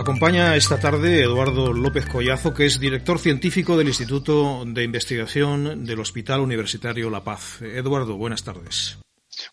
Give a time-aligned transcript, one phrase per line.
[0.00, 6.00] acompaña esta tarde Eduardo López Collazo, que es director científico del Instituto de Investigación del
[6.00, 7.60] Hospital Universitario La Paz.
[7.62, 8.98] Eduardo, buenas tardes.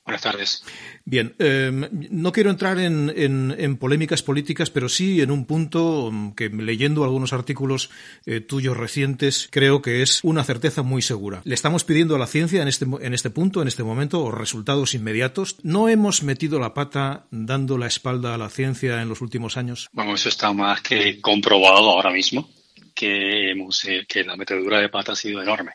[0.06, 0.64] Buenas tardes.
[1.06, 6.34] Bien, eh, no quiero entrar en, en, polémicas políticas, pero sí en un punto mm,
[6.34, 7.90] que leyendo algunos artículos
[8.26, 11.42] eh, tuyos recientes creo que es una certeza muy segura.
[11.46, 14.94] Le estamos pidiendo a la ciencia en este, en este punto, en este momento, resultados
[14.94, 15.58] inmediatos.
[15.64, 19.88] ¿No hemos metido la pata dando la espalda a la ciencia en los últimos años?
[19.92, 22.50] Bueno, eso está más que comprobado ahora mismo,
[22.94, 25.74] que, hemos, eh, que la metedura de pata ha sido enorme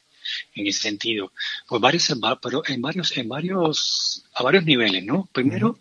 [0.55, 1.33] en ese sentido.
[1.67, 2.13] Pues varios,
[2.43, 5.29] pero en varios, en varios, a varios niveles, ¿no?
[5.33, 5.79] Primero,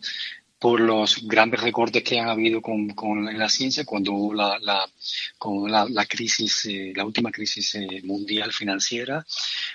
[0.62, 4.88] por los grandes recortes que han habido con, con la ciencia cuando la, la
[5.36, 9.26] con la, la, crisis, eh, la última crisis eh, mundial financiera,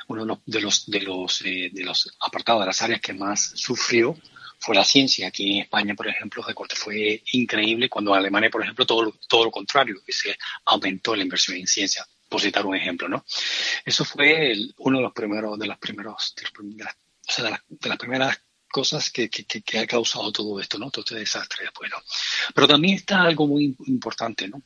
[0.06, 3.14] uno de los, de los, de los, eh, de los apartados de las áreas que
[3.14, 4.16] más sufrió
[4.60, 5.26] fue la ciencia.
[5.26, 9.12] Aquí en España, por ejemplo, el recorte fue increíble, cuando en Alemania, por ejemplo, todo,
[9.28, 13.24] todo lo contrario, que se aumentó la inversión en ciencia por citar un ejemplo, ¿no?
[13.84, 17.98] Eso fue uno de los primeros, de las primeros, de las, o sea, de las,
[17.98, 20.90] primeras cosas que, que, que, ha causado todo esto, ¿no?
[20.90, 21.98] Todo este desastre después, ¿no?
[22.54, 24.62] Pero también está algo muy importante, ¿no?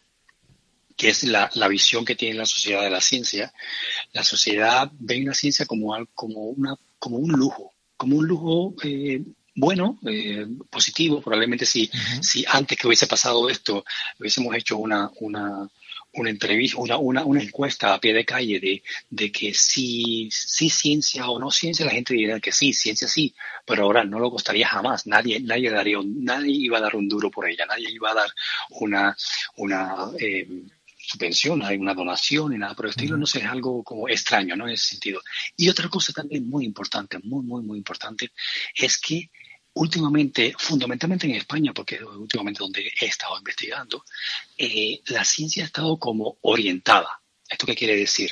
[1.01, 3.55] que es la, la, visión que tiene la sociedad de la ciencia.
[4.13, 9.23] La sociedad ve la ciencia como, como, una, como un lujo, como un lujo eh,
[9.55, 11.23] bueno, eh, positivo.
[11.23, 13.83] Probablemente si, si antes que hubiese pasado esto
[14.19, 15.71] hubiésemos hecho una, una,
[16.13, 20.69] una entrevista, una, una, una, encuesta a pie de calle de, de que si, si
[20.69, 24.31] ciencia o no ciencia, la gente diría que sí, ciencia sí, pero ahora no lo
[24.31, 25.07] costaría jamás.
[25.07, 28.31] Nadie, nadie, daría nadie iba a dar un duro por ella, nadie iba a dar
[28.71, 29.17] una,
[29.57, 30.49] una eh,
[31.11, 33.17] subvención, una donación y nada por el estilo.
[33.17, 34.67] No sé, es algo como extraño, ¿no?
[34.67, 35.21] En ese sentido.
[35.57, 38.33] Y otra cosa también muy importante, muy, muy, muy importante,
[38.75, 39.31] es que
[39.81, 44.05] últimamente, fundamentalmente en España, porque es últimamente donde he estado investigando,
[44.59, 47.23] eh, la ciencia ha estado como orientada.
[47.49, 48.31] ¿Esto qué quiere decir?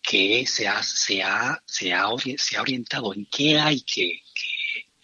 [0.00, 4.22] Que se ha, se ha, se ha, se ha orientado en qué hay que,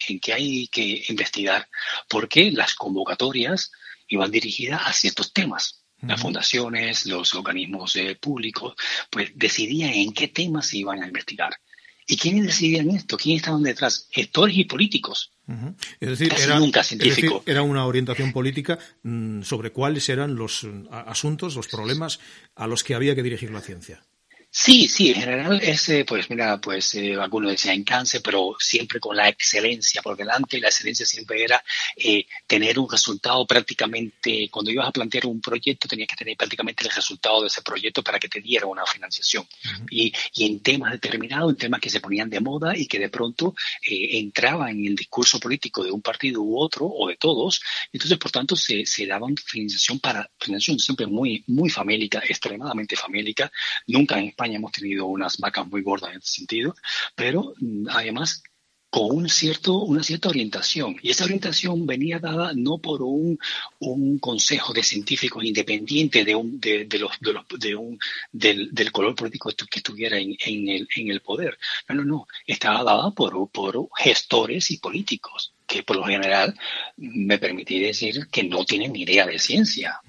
[0.07, 1.67] en qué hay que investigar,
[2.07, 3.71] porque las convocatorias
[4.07, 5.83] iban dirigidas a ciertos temas.
[5.99, 8.75] Las fundaciones, los organismos eh, públicos,
[9.09, 11.59] pues decidían en qué temas se iban a investigar.
[12.07, 13.17] ¿Y quiénes decidían esto?
[13.17, 14.07] ¿Quiénes estaban detrás?
[14.11, 15.33] Gestores y políticos.
[15.99, 17.41] Es decir, era, nunca científico.
[17.45, 22.19] era una orientación política mm, sobre cuáles eran los mm, asuntos, los problemas
[22.55, 24.03] a los que había que dirigir la ciencia.
[24.49, 29.15] Sí, sí, en general ese, pues mira, pues eh, algunos decían cáncer, pero siempre con
[29.15, 31.63] la excelencia por delante y la excelencia siempre era
[31.95, 36.85] eh, tener un resultado prácticamente, cuando ibas a plantear un proyecto tenías que tener prácticamente
[36.85, 39.45] el resultado de ese proyecto para que te diera una financiación.
[39.91, 43.09] y, y, en temas determinados, en temas que se ponían de moda y que de
[43.09, 43.53] pronto
[43.85, 47.61] eh, entraban en el discurso político de un partido u otro o de todos,
[47.93, 53.51] entonces por tanto se, se daban financiación para, financiación siempre muy, muy famélica, extremadamente famélica,
[53.87, 56.75] nunca en España hemos tenido unas vacas muy gordas en ese sentido,
[57.15, 58.43] pero mm, además
[58.89, 60.95] con un cierto, una cierta orientación.
[61.01, 63.37] Y esa orientación venía dada no por un,
[63.79, 67.11] un consejo de científicos independiente de, un, de, de los,
[67.59, 67.99] de, un,
[68.31, 71.57] del, del, color político que estuviera en, en, el, en el poder.
[71.89, 72.27] No, no, no.
[72.45, 76.57] Estaba dada por, por gestores y políticos que por lo general
[76.95, 79.99] me permití decir que no tienen ni idea de ciencia.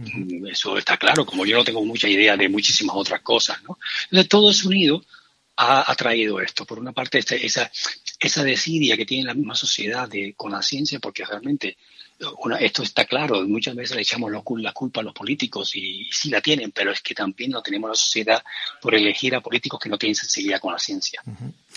[0.50, 3.62] Eso está claro, como yo no tengo mucha idea de muchísimas otras cosas.
[3.64, 3.78] ¿no?
[4.04, 5.04] Entonces, todo es unido
[5.56, 6.64] ha, traído esto.
[6.64, 7.70] Por una parte, esa,
[8.20, 11.76] esa desidia que tiene la misma sociedad de, con la ciencia, porque realmente
[12.58, 16.40] esto está claro, muchas veces le echamos la culpa a los políticos y, sí la
[16.40, 18.42] tienen, pero es que también lo tenemos la sociedad
[18.80, 21.22] por elegir a políticos que no tienen sensibilidad con la ciencia.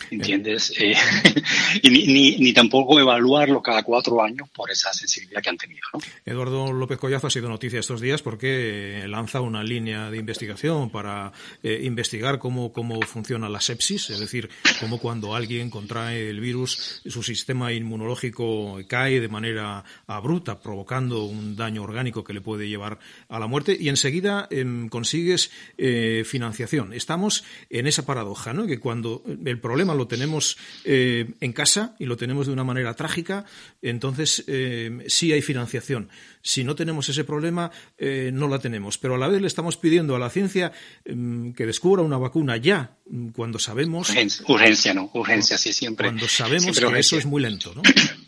[0.10, 0.74] ¿Entiendes?
[0.80, 0.96] Eh,
[1.84, 5.82] y ni, ni, tampoco evaluarlo cada cuatro años por esa sensibilidad que han tenido.
[6.26, 11.32] Eduardo López Collazo ha sido noticia estos días porque lanza una línea de investigación para
[11.62, 14.50] eh, investigar cómo, cómo funciona la sepsis, es decir,
[14.80, 21.56] cómo cuando alguien contrae el virus, su sistema inmunológico cae de manera abrupta provocando un
[21.56, 23.00] daño orgánico que le puede llevar
[23.30, 26.94] a la muerte, y enseguida em, consigues eh, financiación.
[26.94, 28.66] Estamos en esa paradoja, ¿no?
[28.66, 32.94] que cuando el problema lo tenemos eh, en casa y lo tenemos de una manera
[32.96, 33.46] trágica,
[33.82, 36.10] entonces em, sí hay financiación.
[36.42, 38.98] Si no tenemos ese problema, eh, no la tenemos.
[38.98, 40.72] Pero a la vez le estamos pidiendo a la ciencia
[41.06, 42.98] em, que descubra una vacuna ya,
[43.36, 44.10] cuando sabemos.
[44.48, 46.08] Urgencia, no, urgencia, sí, siempre.
[46.08, 47.82] Cuando sabemos que eso es muy lento, ¿no?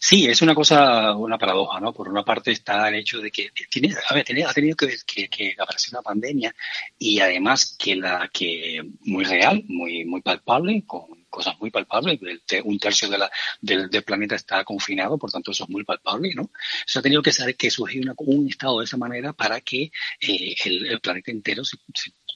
[0.00, 1.92] Sí, es una cosa, una paradoja, ¿no?
[1.92, 5.28] Por una parte está el hecho de que tiene, a ver, ha tenido que, que,
[5.28, 6.54] que, aparecer una pandemia
[6.98, 12.18] y además que la que muy real, muy muy palpable, con cosas muy palpables.
[12.64, 13.30] Un tercio de la,
[13.60, 16.50] del, planeta está confinado, por tanto eso es muy palpable, ¿no?
[16.86, 20.54] Se ha tenido que saber que surgió un estado de esa manera para que eh,
[20.64, 21.76] el, planeta entero se,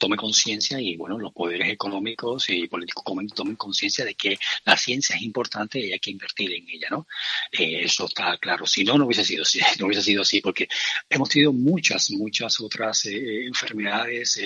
[0.01, 3.03] tome conciencia y bueno, los poderes económicos y políticos
[3.35, 7.07] tomen conciencia de que la ciencia es importante y hay que invertir en ella, ¿no?
[7.51, 8.65] Eh, eso está claro.
[8.65, 10.67] Si no, no hubiese sido así, no hubiese sido así, porque
[11.07, 14.41] hemos tenido muchas, muchas otras eh, enfermedades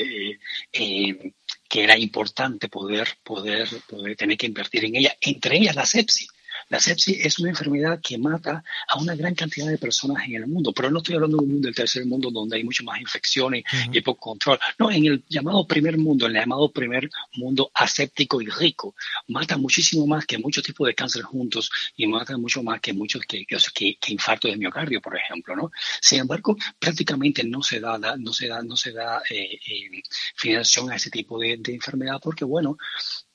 [0.72, 6.28] que era importante poder, poder, poder tener que invertir en ella, entre ellas la sepsis.
[6.70, 10.48] La sepsis es una enfermedad que mata a una gran cantidad de personas en el
[10.48, 13.00] mundo, pero no estoy hablando de un mundo del tercer mundo donde hay mucho más
[13.00, 14.60] infecciones y poco control.
[14.80, 18.96] No, en el llamado primer mundo, en el llamado primer mundo aséptico y rico,
[19.28, 23.22] mata muchísimo más que muchos tipos de cáncer juntos y mata mucho más que muchos
[23.26, 25.72] que, que, infarto de miocardio, por ejemplo, ¿no?
[26.02, 30.02] Sin embargo, prácticamente no se da, no se da, no se da eh, eh,
[30.36, 32.78] financiación a ese tipo de, de enfermedad porque, bueno,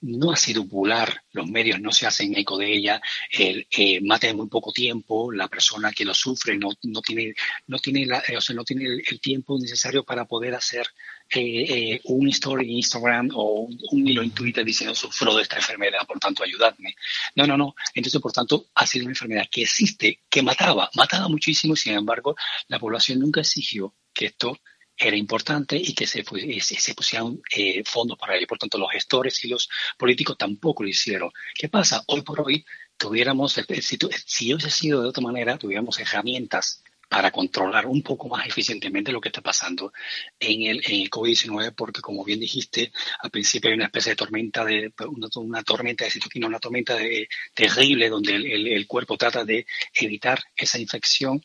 [0.01, 3.01] no ha sido popular, los medios no se hacen eco de ella,
[3.31, 7.35] el, eh, mata en muy poco tiempo, la persona que lo sufre no, no tiene,
[7.67, 10.87] no tiene, la, eh, o sea, no tiene el, tiempo necesario para poder hacer
[11.31, 15.57] eh, eh, un story en Instagram o un, hilo en Twitter diciendo sufro de esta
[15.57, 16.95] enfermedad, por tanto ayudadme.
[17.37, 17.75] No, no, no.
[17.95, 22.37] Entonces, por tanto, ha sido una enfermedad que existe, que mataba, mataba muchísimo, sin embargo,
[22.69, 24.59] la población nunca exigió que esto
[25.01, 26.23] era importante y que se,
[26.61, 28.47] se, pusieran eh, fondos para ello.
[28.47, 31.31] Por tanto, los gestores y los políticos tampoco lo hicieron.
[31.55, 32.05] ¿Qué pasa?
[32.07, 32.65] Hoy por hoy
[33.01, 38.47] tuviéramos, si, si hubiese sido de otra manera, tuviéramos herramientas para controlar un poco más
[38.47, 39.93] eficientemente lo que está pasando
[40.39, 44.17] en el, en el COVID-19, porque como bien dijiste, al principio hay una especie de
[44.17, 49.17] tormenta de una, una tormenta de citoquina, una tormenta de, terrible donde el, el, cuerpo
[49.17, 51.45] trata de evitar esa infección.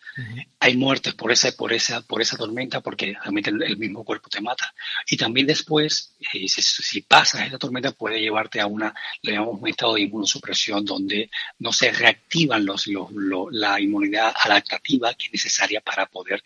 [0.60, 4.42] Hay muertes por esa, por esa, por esa tormenta porque realmente el, mismo cuerpo te
[4.42, 4.72] mata.
[5.10, 9.60] Y también después, eh, si, si, pasas esa tormenta, puede llevarte a una, le llamamos
[9.60, 15.55] un estado de inmunosupresión donde no se reactivan los, los, la inmunidad adaptativa que necesita
[15.84, 16.44] para poder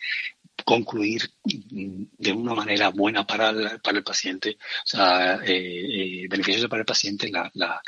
[0.65, 6.69] concluir de una manera buena para el, para el paciente, o sea, eh, eh, beneficioso
[6.69, 7.81] para el paciente la, la,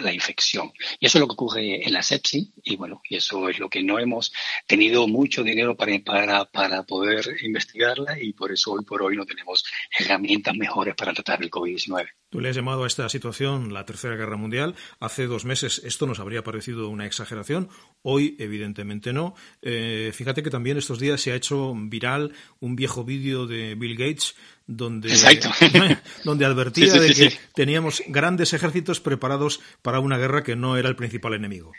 [0.00, 0.72] la, infección.
[0.98, 3.68] Y eso es lo que ocurre en la sepsis y bueno, y eso es lo
[3.68, 4.32] que no hemos
[4.66, 9.26] tenido mucho dinero para, para, para poder investigarla y por eso hoy por hoy no
[9.26, 9.64] tenemos
[9.98, 12.08] herramientas mejores para tratar el COVID-19.
[12.30, 14.74] Tú le has llamado a esta situación la Tercera Guerra Mundial.
[15.00, 17.70] Hace dos meses esto nos habría parecido una exageración.
[18.02, 19.34] Hoy, evidentemente, no.
[19.62, 23.96] Eh, fíjate que también estos días se ha hecho viral un viejo vídeo de Bill
[23.96, 24.34] Gates
[24.66, 25.08] donde,
[26.24, 30.96] donde advertía de que teníamos grandes ejércitos preparados para una guerra que no era el
[30.96, 31.72] principal enemigo.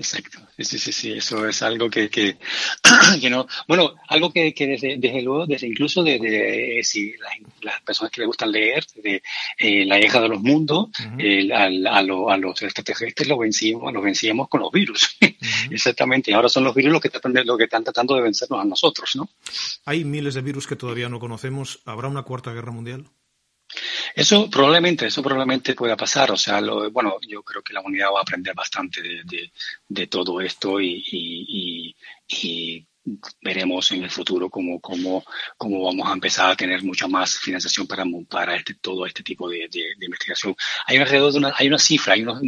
[0.00, 2.36] Exacto, sí, sí, sí, eso es algo que, que,
[3.28, 7.14] no, bueno, algo que, que desde, desde, luego, desde incluso desde, si
[7.62, 9.20] las, personas que le gustan leer, de
[9.58, 10.90] eh, la guerra de los mundos,
[11.52, 12.02] a, a,
[12.36, 15.18] los extraterrestres los vencíamos, los vencíamos con los virus,
[15.70, 18.60] exactamente, y ahora son los virus los que, tratan de, que están tratando de vencernos
[18.60, 19.28] a nosotros, ¿no?
[19.84, 23.10] Hay miles de virus que todavía no conocemos, ¿habrá una cuarta guerra mundial?
[24.18, 26.32] Eso probablemente, eso probablemente pueda pasar.
[26.32, 29.52] O sea, lo, bueno, yo creo que la humanidad va a aprender bastante de,
[29.88, 31.94] de, todo esto y, y,
[32.26, 32.84] y,
[33.40, 35.24] veremos en el futuro cómo, cómo,
[35.56, 39.48] cómo vamos a empezar a tener mucha más financiación para, para este, todo este tipo
[39.48, 39.68] de,
[40.00, 40.56] investigación.
[40.86, 42.40] Hay alrededor de una, hay una cifra, hay unos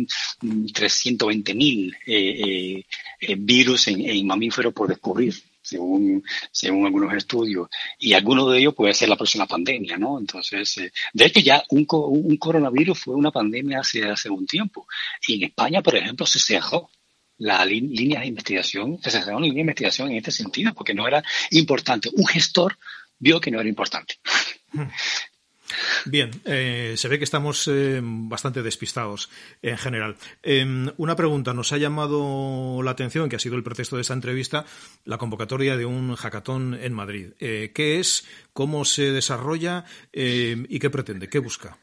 [0.75, 2.87] 320 mil eh, eh,
[3.20, 7.68] eh, virus en mamíferos por descubrir según, según algunos estudios,
[7.99, 10.18] y alguno de ellos puede ser la próxima pandemia, ¿no?
[10.18, 14.87] Entonces, eh, de hecho ya un, un, coronavirus fue una pandemia hace, hace un tiempo,
[15.26, 16.90] y en España, por ejemplo, se cerró
[17.38, 21.06] la línea de investigación, se cerró una línea de investigación en este sentido, porque no
[21.06, 22.11] era importante.
[22.12, 22.76] Un gestor
[23.18, 24.16] vio que no era importante.
[26.04, 29.30] Bien, eh, se ve que estamos eh, bastante despistados
[29.62, 30.16] en general.
[30.42, 34.14] Em, una pregunta, nos ha llamado la atención, que ha sido el pretexto de esta
[34.14, 34.64] entrevista,
[35.04, 37.32] la convocatoria de un hackathon en Madrid.
[37.40, 38.26] Eh, ¿Qué es?
[38.52, 39.84] ¿Cómo se desarrolla?
[40.12, 41.28] ¿Y qué pretende?
[41.28, 41.78] ¿Qué busca?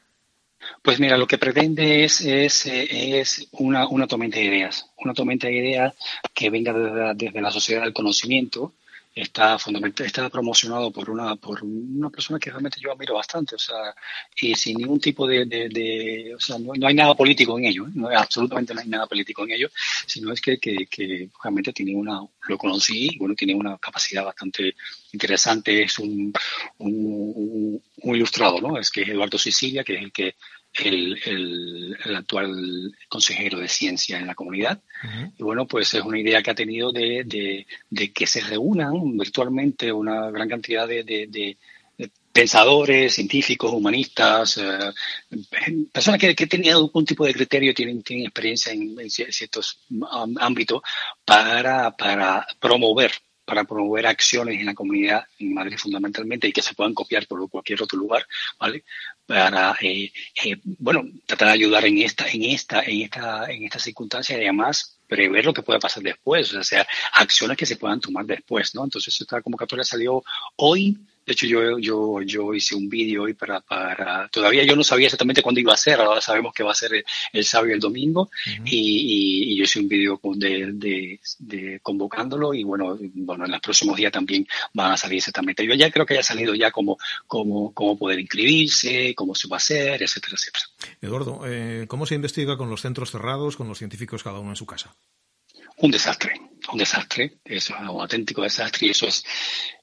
[0.81, 5.47] Pues mira, lo que pretende es, es, es una, una tormenta de ideas, una tormenta
[5.47, 5.93] de ideas
[6.33, 6.73] que venga
[7.13, 8.73] desde la sociedad del conocimiento,
[9.21, 9.57] está
[10.05, 13.95] está promocionado por una, por una persona que realmente yo admiro bastante, o sea,
[14.35, 17.91] y sin ningún tipo de, de, o sea, no, hay nada político en ello, ¿eh?
[17.95, 19.69] no, absolutamente no hay nada político en ello,
[20.05, 24.23] sino es que, que, que realmente tiene una, lo conocí, y bueno, tiene una capacidad
[24.23, 24.75] bastante
[25.13, 26.31] interesante, es un,
[26.79, 28.77] un, un, ilustrado, ¿no?
[28.77, 30.35] Es que es Eduardo Sicilia, que es el que
[30.79, 34.81] el, el, actual consejero de ciencia en la comunidad.
[35.37, 39.17] Y bueno, pues es una idea que ha tenido de, de, de que se reúnan
[39.17, 41.57] virtualmente una gran cantidad de, de
[42.37, 44.93] pensadores, científicos, humanistas, eh,
[45.91, 49.79] personas que, que, tenían algún tipo de criterio, tienen, tienen experiencia en, ciertos
[50.39, 50.83] ámbitos
[51.25, 53.11] para, para promover
[53.47, 57.49] para promover acciones en la comunidad en Madrid fundamentalmente y que se puedan copiar por
[57.49, 58.27] cualquier otro lugar,
[58.59, 58.83] ¿vale?
[59.25, 60.11] Para, eh,
[60.43, 64.41] eh, bueno, tratar de ayudar en esta, en esta, en esta, en esta circunstancia y
[64.41, 68.75] además prever lo que pueda pasar después, o sea, acciones que se puedan tomar después,
[68.75, 68.83] ¿no?
[68.83, 70.21] Entonces esta convocatoria salió
[70.57, 70.97] hoy,
[71.27, 75.07] de hecho, yo, yo, yo hice un vídeo hoy para, para, todavía yo no sabía
[75.07, 77.03] exactamente cuándo iba a ser, ahora sabemos que va a ser
[77.33, 78.31] el, sábado y el domingo,
[78.63, 83.59] y, y, yo hice un vídeo de, de, de, convocándolo y bueno, bueno, en los
[83.59, 85.67] próximos días también van a salir exactamente.
[85.67, 89.57] Yo ya creo que haya salido ya como, como, cómo poder inscribirse, cómo se va
[89.57, 90.65] a hacer, etcétera, etcétera.
[91.01, 94.55] Eduardo, eh, ¿cómo se investiga con los centros cerrados, con los científicos cada uno en
[94.55, 94.95] su casa?
[95.77, 96.33] un desastre,
[96.71, 99.23] un desastre, es un auténtico desastre y eso es,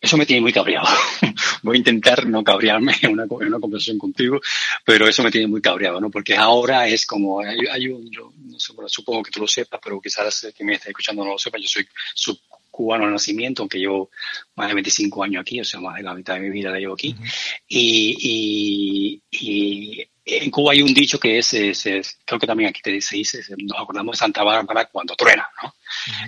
[0.01, 0.87] eso me tiene muy cabreado.
[1.63, 4.41] Voy a intentar no cabrearme en una, una, conversación contigo,
[4.85, 6.11] pero eso me tiene muy cabreado, ¿no?
[6.11, 10.01] Porque ahora es como, hay, un, yo no sé, supongo que tú lo sepas, pero
[10.01, 11.87] quizás que me esté escuchando no lo sepa, yo soy
[12.71, 14.11] cubano de nacimiento, aunque llevo
[14.57, 16.79] más de 25 años aquí, o sea, más de la mitad de mi vida la
[16.79, 17.15] llevo aquí.
[17.69, 21.51] y, y en Cuba hay un dicho que es,
[22.25, 25.75] creo que también aquí te, se dice, nos acordamos de Santa Bárbara cuando truena, ¿no?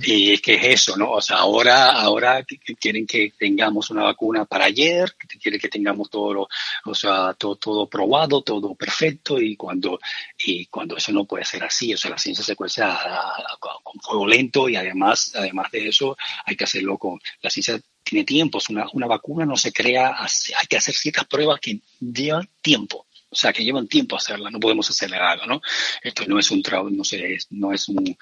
[0.02, 1.12] Y es que es eso, ¿no?
[1.12, 2.44] O sea, ahora, ahora
[2.78, 6.48] quieren que tengamos una vacuna para ayer, quieren que tengamos todo, lo,
[6.84, 9.98] o sea, todo, todo probado, todo perfecto, y cuando,
[10.44, 14.26] y cuando eso no puede ser así, o sea, la ciencia se cuesta con fuego
[14.26, 18.86] lento y además, además de eso, hay que hacerlo con, la ciencia tiene tiempos, una,
[18.92, 23.05] una vacuna no se crea, hay que hacer ciertas pruebas que llevan tiempo.
[23.28, 25.60] O sea, que llevan tiempo hacerla, no podemos acelerarlo, ¿no?
[26.02, 28.16] Esto no es un trabajo, no sé, no es un,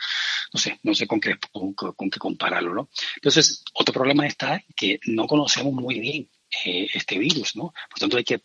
[0.53, 2.89] no sé, no sé con qué, con, qué compararlo, ¿no?
[3.17, 6.31] Entonces, otro problema está que no conocemos muy bien
[6.65, 7.73] eh, este virus, ¿no?
[7.91, 8.43] Por tanto, hay que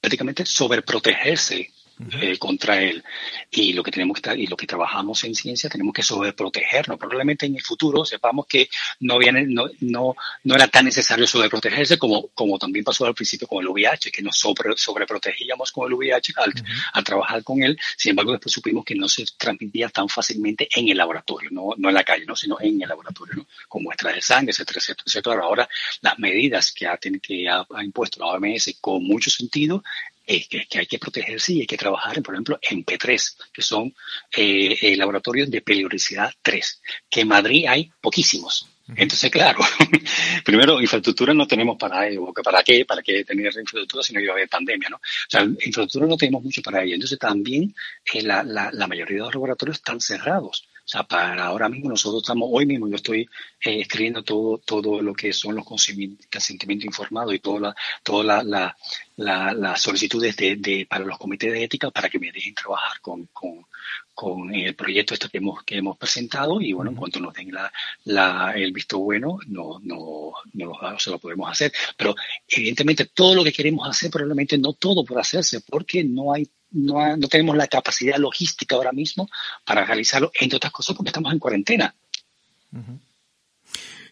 [0.00, 1.72] prácticamente sobreprotegerse
[2.20, 3.04] eh, contra él.
[3.50, 6.98] Y lo que tenemos que y lo que trabajamos en ciencia tenemos que sobreprotegernos.
[6.98, 8.68] Probablemente en el futuro sepamos que
[9.00, 13.46] no viene, no, no, no era tan necesario sobreprotegerse como, como también pasó al principio
[13.46, 17.78] con el VIH, que nos sobre, sobreprotegíamos con el VIH al, trabajar con él.
[17.96, 21.88] Sin embargo, después supimos que no se transmitía tan fácilmente en el laboratorio, no, no
[21.88, 22.34] en la calle, ¿no?
[22.34, 23.46] sino en el laboratorio, ¿no?
[23.68, 25.42] con muestras de sangre, etcétera, etcétera, etcétera.
[25.42, 25.68] Ahora,
[26.00, 29.82] las medidas que ha, que ha, ha impuesto la OMS con mucho sentido
[30.26, 33.94] es que, hay que protegerse y hay que trabajar, por ejemplo, en P3, que son
[34.36, 38.68] eh, eh, laboratorios de peligrosidad 3, que en Madrid hay poquísimos.
[38.96, 39.60] Entonces, claro,
[40.44, 42.84] primero, infraestructura no tenemos para ello, ¿para qué?
[42.84, 44.96] ¿Para qué tener infraestructura si no iba a haber pandemia, no?
[44.96, 46.94] O sea, infraestructura no tenemos mucho para ello.
[46.94, 47.74] Entonces, también
[48.12, 50.68] eh, la, la, la mayoría de los laboratorios están cerrados.
[50.84, 53.22] O sea, para ahora mismo nosotros estamos, hoy mismo yo estoy
[53.64, 58.76] eh, escribiendo todo, todo lo que son los consentimientos informados y toda la, toda la,
[59.16, 63.00] la, las solicitudes de, de, para los comités de ética para que me dejen trabajar
[63.00, 63.64] con, con,
[64.12, 67.50] con el proyecto este que hemos, que hemos presentado y bueno, en cuanto nos den
[67.50, 67.72] la,
[68.04, 71.72] la, el visto bueno, no, no, no lo, se lo podemos hacer.
[71.96, 72.14] Pero
[72.46, 77.16] evidentemente todo lo que queremos hacer, probablemente no todo puede hacerse porque no hay no,
[77.16, 79.28] no tenemos la capacidad logística ahora mismo
[79.64, 81.94] para realizarlo, entre otras cosas porque estamos en cuarentena.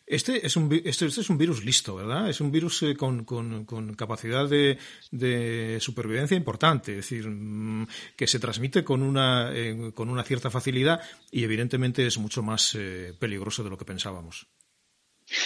[0.06, 2.28] Este es, un, este, este, es un virus listo, ¿verdad?
[2.28, 4.76] Es un virus eh, con, con, con, capacidad de,
[5.10, 10.50] de, supervivencia importante, es decir, mm, que se transmite con una, eh, con una cierta
[10.50, 11.00] facilidad
[11.30, 14.46] y evidentemente es mucho más eh, peligroso de lo que pensábamos.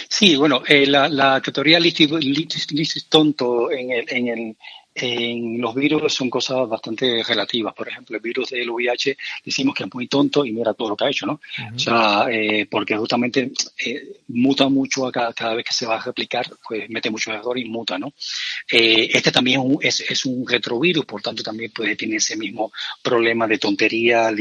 [0.09, 4.57] Sí, bueno, la, la teoría listis, tonto en el, en el,
[4.99, 7.73] en los virus son cosas bastante relativas.
[7.73, 10.95] Por ejemplo, el virus del VIH decimos que es muy tonto y mira todo lo
[10.97, 11.39] que ha hecho, ¿no?
[11.75, 13.51] O sea, eh, porque justamente
[13.85, 17.57] eh, muta mucho cada, cada, vez que se va a replicar, pues mete mucho error
[17.57, 18.13] y muta, ¿no?
[18.71, 23.47] Eh, este también es, es, un retrovirus, por tanto también puede tener ese mismo problema
[23.47, 24.31] de tontería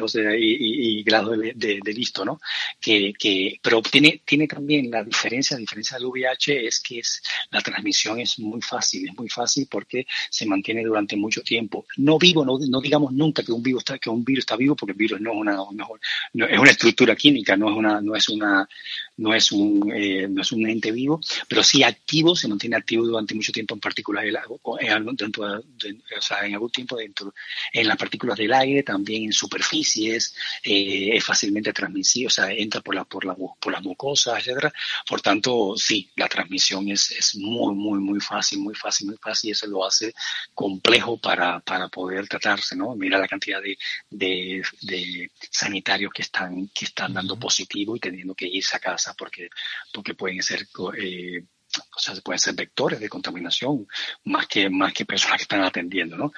[0.00, 2.40] o sea, y, y, grado de, de, de, listo, ¿no?
[2.80, 7.22] Que, que, pero tiene, tiene también la diferencia, la diferencia del VIH es que es,
[7.50, 11.86] la transmisión es muy fácil, es muy fácil porque se mantiene durante mucho tiempo.
[11.96, 14.76] No vivo, no, no digamos nunca que un, virus está, que un virus está vivo,
[14.76, 18.14] porque el virus no es una, no, es una estructura química, no es una, no
[18.14, 18.68] es una,
[19.16, 23.04] no es un, eh, no es un ente vivo, pero sí activo, se mantiene activo
[23.06, 27.34] durante mucho tiempo, en particular en, dentro o sea, en algún tiempo dentro,
[27.72, 32.80] en las partículas del aire, también en superficies, eh, es fácilmente transmisible, o sea, entra
[32.80, 34.72] por la, por la, por las mucosas, etcétera.
[35.08, 39.48] Por tanto, sí, la transmisión es, es muy, muy, muy fácil, muy fácil, muy fácil,
[39.48, 40.14] y eso lo hace hace
[40.52, 42.94] complejo para, para poder tratarse, ¿no?
[42.96, 43.76] Mira la cantidad de,
[44.10, 49.14] de, de sanitarios que están, que están dando positivo y teniendo que irse a casa
[49.16, 49.48] porque,
[49.92, 50.66] porque pueden ser
[50.98, 51.44] eh,
[51.78, 53.86] o sea, pueden ser vectores de contaminación
[54.24, 56.32] más que, más que personas que están atendiendo, ¿no?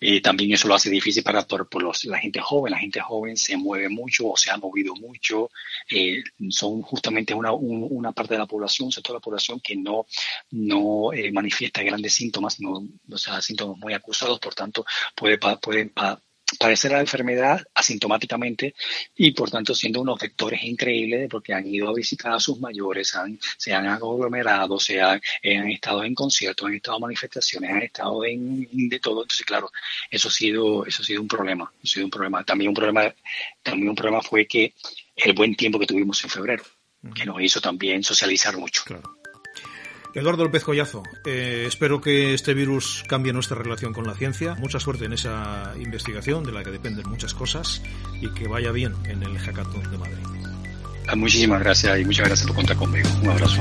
[0.00, 2.72] Eh, también eso lo hace difícil para por, los, la gente joven.
[2.72, 5.50] La gente joven se mueve mucho o se ha movido mucho.
[5.90, 9.76] Eh, son justamente una, una parte de la población, un sector de la población que
[9.76, 10.06] no,
[10.50, 14.84] no eh, manifiesta grandes síntomas, no, o sea, síntomas muy acusados, por tanto,
[15.14, 15.90] puede, pueden
[16.60, 18.74] padecer la enfermedad asintomáticamente
[19.16, 23.16] y por tanto siendo unos vectores increíbles porque han ido a visitar a sus mayores,
[23.16, 27.82] han, se han aglomerado, se han, han estado en conciertos, han estado en manifestaciones, han
[27.82, 29.22] estado en, de todo.
[29.22, 29.70] Entonces, claro,
[30.10, 32.44] eso ha sido, eso ha sido un problema, ha sido un problema.
[32.44, 33.14] También un problema,
[33.62, 34.74] también un problema fue que
[35.16, 36.64] el buen tiempo que tuvimos en febrero,
[37.14, 38.82] que nos hizo también socializar mucho.
[38.84, 39.19] Claro.
[40.14, 44.54] Eduardo López Collazo, eh, espero que este virus cambie nuestra relación con la ciencia.
[44.56, 47.82] Mucha suerte en esa investigación de la que dependen muchas cosas
[48.20, 50.26] y que vaya bien en el Hackathon de Madrid.
[51.16, 53.08] Muchísimas gracias y muchas gracias por contar conmigo.
[53.22, 53.60] Un abrazo.